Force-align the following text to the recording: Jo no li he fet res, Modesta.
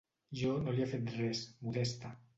Jo 0.39 0.53
no 0.63 0.73
li 0.77 0.83
he 0.85 0.89
fet 0.95 1.13
res, 1.19 1.45
Modesta. 1.67 2.17